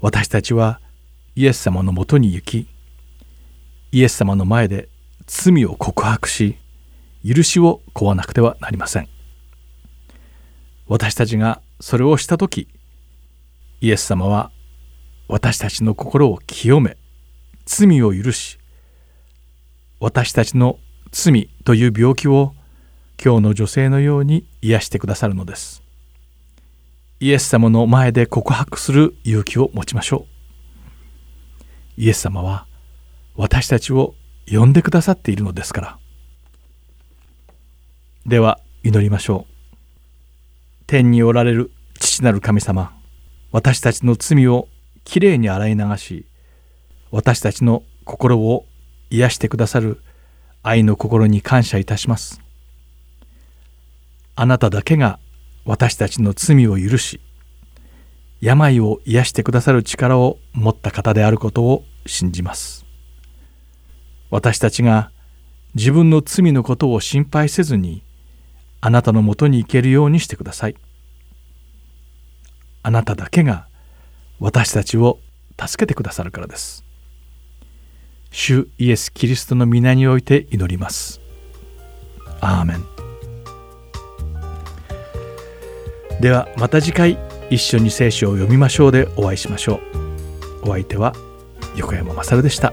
[0.00, 0.80] 私たちは
[1.38, 2.66] イエス様のもとに行き
[3.92, 4.88] イエス様の前で
[5.26, 6.56] 罪を告白し
[7.22, 9.08] 許しを請わなくてはなりません。
[10.86, 12.68] 私たちがそれをした時
[13.82, 14.50] イエス様は
[15.28, 16.96] 私たちの心を清め
[17.66, 18.58] 罪を許し
[20.00, 20.78] 私たちの
[21.12, 22.54] 罪という病気を
[23.22, 25.82] 今日の女性のように癒してくださるのです。
[27.20, 30.35] イエス様の前で告白する勇気を持ちましょう。
[31.96, 32.66] イエス様は
[33.34, 34.14] 私たちを
[34.50, 35.98] 呼んでくださっているのですから。
[38.26, 39.76] では祈りましょう。
[40.86, 42.96] 天におられる父なる神様
[43.50, 44.68] 私たちの罪を
[45.04, 46.26] きれいに洗い流し
[47.10, 48.66] 私たちの心を
[49.10, 50.00] 癒してくださる
[50.62, 52.40] 愛の心に感謝いたします。
[54.34, 55.18] あなただけが
[55.64, 57.20] 私たちの罪を許し
[58.46, 62.86] 病を癒してくださる力を持った方であることを信じます。
[64.30, 65.10] 私たちが
[65.74, 68.04] 自分の罪のことを心配せずに
[68.80, 70.76] あなたのもとに行けるようにしてください。
[72.84, 73.66] あなただけが
[74.38, 75.18] 私たちを
[75.60, 76.84] 助けてくださるからです。
[78.30, 81.20] 主イエス・キリストの皆において祈ります。
[82.40, 82.84] アーメン。
[86.20, 87.35] ではまた次回。
[87.50, 89.80] 一緒に聖書を読みましょうでお会いしましょ
[90.64, 90.68] う。
[90.68, 91.12] お相手は
[91.76, 92.72] 横山勝でした。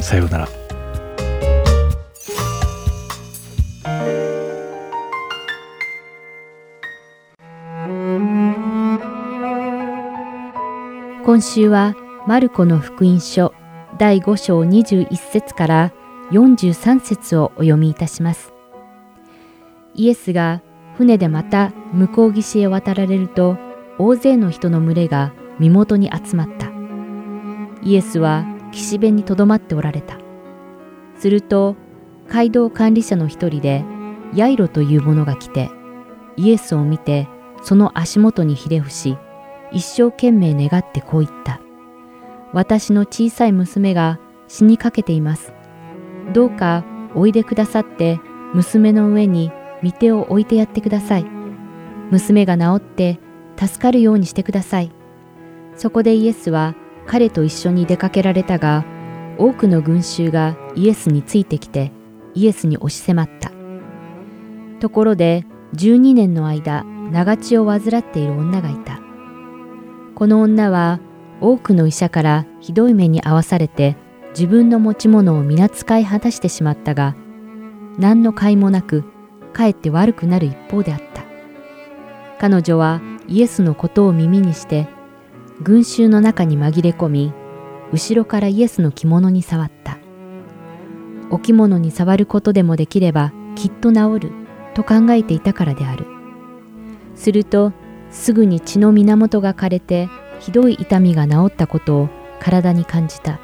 [0.00, 0.48] さようなら。
[11.24, 11.96] 今週は
[12.28, 13.52] マルコの福音書
[13.98, 15.92] 第5章21節から
[16.30, 18.52] 43節をお読みいたします。
[19.94, 20.62] イエスが
[20.96, 23.58] 船でまた向こう岸へ渡られると
[23.98, 26.70] 大勢の人の群れが身元に集まった。
[27.82, 30.18] イエスは岸辺にとどまっておられた。
[31.18, 31.76] すると
[32.28, 33.84] 街道管理者の一人で
[34.34, 35.70] ヤイロという者が来て
[36.36, 37.28] イエスを見て
[37.62, 39.16] その足元にひれ伏し
[39.72, 41.60] 一生懸命願ってこう言った。
[42.52, 44.18] 私の小さい娘が
[44.48, 45.52] 死にかけています。
[46.32, 46.84] どうか
[47.14, 48.20] おいでくださって
[48.54, 49.50] 娘の上に
[49.82, 51.26] 御手を置いてやってください。
[52.10, 53.18] 娘が治って
[53.56, 54.92] 助かるようにしてください。
[55.76, 56.74] そこでイエスは
[57.06, 58.84] 彼と一緒に出かけられたが、
[59.38, 61.92] 多くの群衆がイエスについてきて、
[62.34, 63.52] イエスに押し迫った。
[64.80, 69.00] ところで、12年の間、長血を患っている女がいた。
[70.14, 71.00] この女は、
[71.40, 73.96] 多くの医者からひどい目に遭わされて、
[74.30, 77.14] 自分の持ち物を皆使い果たしてしまったが、
[77.98, 79.04] 何の甲斐もなく
[79.56, 81.24] かえって悪くなる一方であった。
[82.38, 84.86] 彼女はイエスのことを耳にして、
[85.62, 87.32] 群衆の中に紛れ込み、
[87.90, 89.96] 後ろからイエスの着物に触った。
[91.30, 94.32] お着物に触ることでもできればきっと治る
[94.74, 96.04] と考えていたからである。
[97.14, 97.72] すると、
[98.10, 102.08] すぐに血の源が枯れてひどい痛みが治ったことを
[102.40, 103.40] 体に感じた。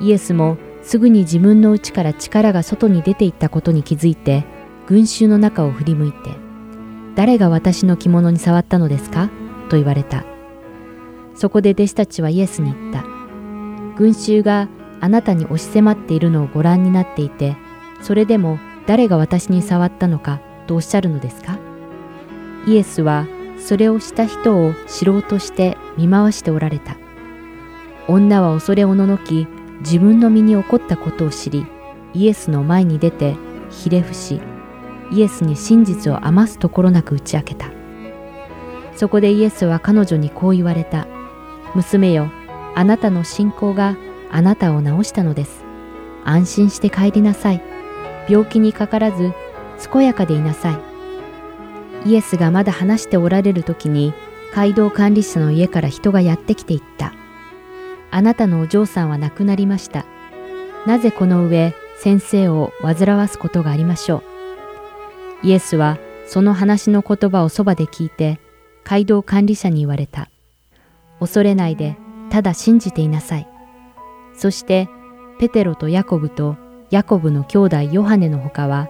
[0.00, 4.46] イエスもすぐに自分の内から力が外に出ていったことに気づいて
[4.90, 6.36] 群衆の中を振り向いて
[7.14, 9.30] 「誰が私の着物に触ったのですか?」
[9.70, 10.24] と言われた。
[11.36, 13.04] そこで弟子たちはイエスに言った。
[13.96, 14.68] 群衆が
[15.00, 17.56] あなたに押し迫っているのをご覧になっていて、
[18.02, 20.40] それでも誰が私に触ったのか？
[20.66, 21.56] とおっしゃるのですか？
[22.66, 23.28] イエスは
[23.58, 26.96] それをした人を知ろうとして見回しておられた。
[28.08, 29.46] 女は恐れおののき、
[29.82, 31.64] 自分の身に起こったことを知り、
[32.12, 33.36] イエスの前に出て
[33.70, 34.40] ひれ伏し、
[35.10, 37.70] イエスに真実を余すところなく打ち明けた。
[38.94, 41.06] そこでイエスは彼女にこう言われた。
[41.74, 42.30] 娘よ、
[42.74, 43.96] あなたの信仰が
[44.30, 45.64] あなたを治したのです。
[46.24, 47.62] 安心して帰りなさい。
[48.28, 49.32] 病気にかからず、
[49.92, 50.72] 健やかでいなさ
[52.04, 52.10] い。
[52.10, 54.14] イエスがまだ話しておられる時に、
[54.54, 57.12] 街道管理者の家から人がやってきて言った。
[58.10, 60.04] あなたのお嬢さんは亡くなりました。
[60.86, 64.29] なぜこの上、先生を煩わすことがありましょう。
[65.42, 68.38] イエスはその話の言葉をそばで聞いて、
[68.84, 70.30] 街道管理者に言われた。
[71.18, 71.96] 恐れないで、
[72.30, 73.48] ただ信じていなさい。
[74.34, 74.88] そして、
[75.38, 76.56] ペテロとヤコブと
[76.90, 78.88] ヤコブの兄弟ヨハネの他は、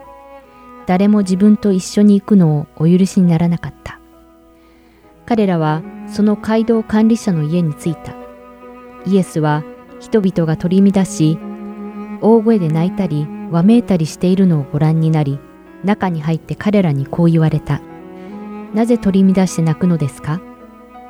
[0.86, 4.00] 誰も自分と一緒に行くのをお許しにならなかった。
[5.26, 8.14] 彼らはその街道管理者の家に着いた。
[9.06, 9.62] イエスは
[10.00, 11.38] 人々が取り乱し、
[12.20, 15.38] 大声で泣いたりわめいたりしているのをご覧になり、
[15.84, 17.80] 中に入って彼らにこう言われた。
[18.74, 20.40] なぜ取り乱して泣くのですか？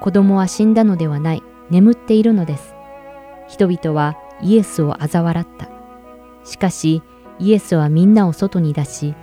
[0.00, 2.74] 子供は死んだのではない、眠っているのです。
[3.48, 5.68] 人々はイエスを嘲笑った。
[6.44, 7.02] しかし、
[7.38, 9.14] イエスはみんなを外に出し、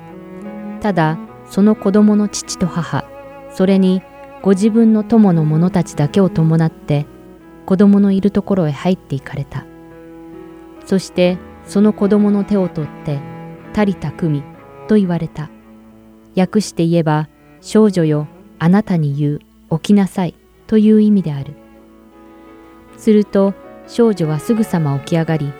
[0.81, 1.17] ただ
[1.49, 3.05] その子供の父と母、
[3.51, 4.03] それに
[4.43, 7.07] ご自分の友の者たちだけを伴って
[7.65, 9.65] 子供のいるところへ入っていかれた。
[10.85, 13.19] そしてその子供の手を取って、
[13.73, 14.43] たりたくみ
[14.87, 15.49] と言われた。
[16.35, 17.27] 訳して言えば、
[17.61, 18.27] 少女よ、
[18.59, 20.33] あなたに言う、起きなさい。
[20.67, 21.53] という意味である。
[22.97, 23.53] すると
[23.87, 25.51] 少女はすぐさま起き上がり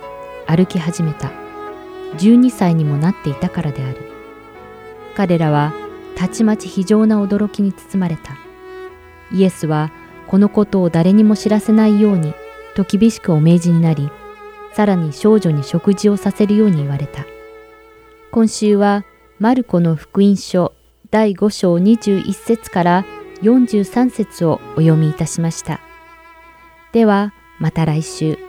[0.46, 1.32] 歩き始めた。
[2.18, 3.96] 12歳にもなっていたからである。
[5.16, 5.72] 彼らは
[6.14, 8.36] たちまち非常な驚きに包まれた。
[9.32, 9.90] イエスは
[10.26, 12.34] このことを誰にも知らせないように
[12.74, 14.10] と厳しくお命じになり、
[14.74, 17.24] さらに少女に食事をさせるように言われた。
[18.30, 19.04] 今週は
[19.38, 20.74] マルコの福音書
[21.10, 23.04] 第5章21節から
[23.42, 25.80] 43節をお読みいたしました。
[26.92, 28.47] では、また来週。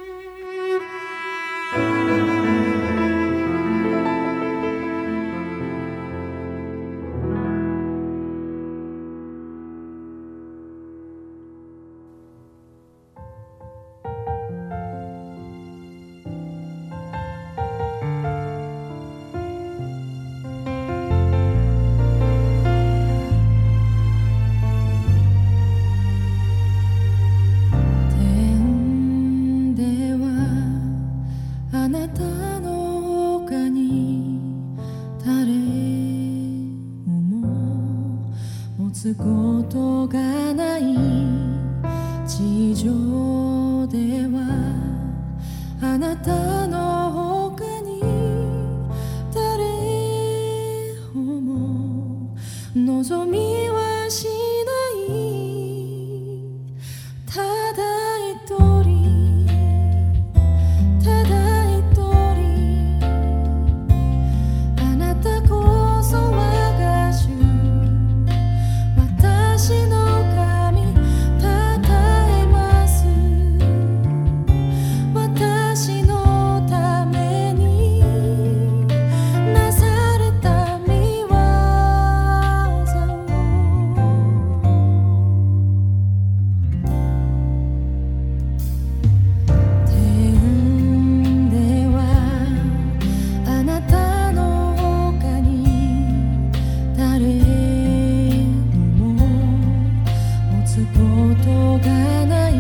[101.30, 102.54] ことがない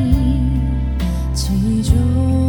[1.34, 2.49] 地上